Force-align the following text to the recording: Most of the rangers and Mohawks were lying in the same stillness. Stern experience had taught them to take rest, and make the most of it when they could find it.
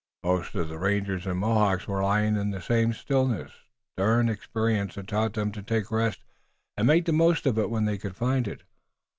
Most 0.23 0.55
of 0.55 0.67
the 0.67 0.79
rangers 0.79 1.27
and 1.27 1.37
Mohawks 1.37 1.87
were 1.87 2.01
lying 2.01 2.35
in 2.35 2.49
the 2.49 2.59
same 2.59 2.91
stillness. 2.91 3.51
Stern 3.95 4.29
experience 4.29 4.95
had 4.95 5.07
taught 5.07 5.33
them 5.33 5.51
to 5.51 5.61
take 5.61 5.91
rest, 5.91 6.21
and 6.75 6.87
make 6.87 7.05
the 7.05 7.13
most 7.13 7.45
of 7.45 7.59
it 7.59 7.69
when 7.69 7.85
they 7.85 7.99
could 7.99 8.15
find 8.15 8.47
it. 8.47 8.63